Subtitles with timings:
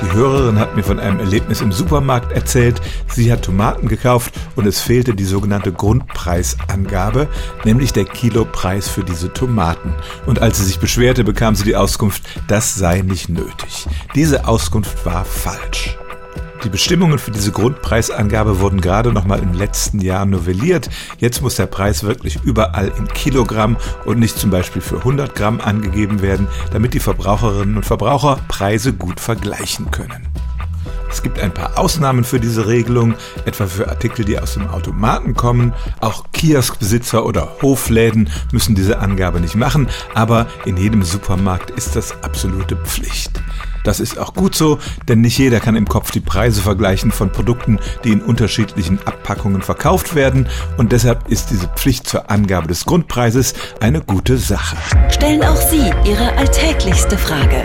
[0.00, 2.80] Die Hörerin hat mir von einem Erlebnis im Supermarkt erzählt.
[3.08, 7.28] Sie hat Tomaten gekauft und es fehlte die sogenannte Grundpreisangabe,
[7.64, 9.94] nämlich der Kilopreis für diese Tomaten.
[10.26, 13.86] Und als sie sich beschwerte, bekam sie die Auskunft, das sei nicht nötig.
[14.14, 15.98] Diese Auskunft war falsch.
[16.64, 20.90] Die Bestimmungen für diese Grundpreisangabe wurden gerade noch mal im letzten Jahr novelliert.
[21.18, 25.60] Jetzt muss der Preis wirklich überall in Kilogramm und nicht zum Beispiel für 100 Gramm
[25.60, 30.26] angegeben werden, damit die Verbraucherinnen und Verbraucher Preise gut vergleichen können.
[31.18, 35.34] Es gibt ein paar Ausnahmen für diese Regelung, etwa für Artikel, die aus dem Automaten
[35.34, 35.74] kommen.
[36.00, 42.22] Auch Kioskbesitzer oder Hofläden müssen diese Angabe nicht machen, aber in jedem Supermarkt ist das
[42.22, 43.42] absolute Pflicht.
[43.82, 44.78] Das ist auch gut so,
[45.08, 49.62] denn nicht jeder kann im Kopf die Preise vergleichen von Produkten, die in unterschiedlichen Abpackungen
[49.62, 54.76] verkauft werden und deshalb ist diese Pflicht zur Angabe des Grundpreises eine gute Sache.
[55.10, 57.64] Stellen auch Sie Ihre alltäglichste Frage